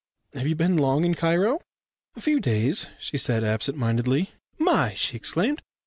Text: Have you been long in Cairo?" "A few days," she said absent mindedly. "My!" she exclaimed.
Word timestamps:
Have 0.33 0.47
you 0.47 0.55
been 0.55 0.77
long 0.77 1.05
in 1.05 1.13
Cairo?" 1.13 1.61
"A 2.15 2.21
few 2.21 2.39
days," 2.39 2.87
she 2.99 3.19
said 3.19 3.43
absent 3.43 3.77
mindedly. 3.77 4.31
"My!" 4.57 4.95
she 4.95 5.15
exclaimed. 5.15 5.61